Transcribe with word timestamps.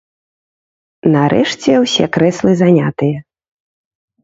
Нарэшце 1.17 1.71
ўсе 1.85 2.05
крэслы 2.19 2.51
занятыя. 2.65 3.17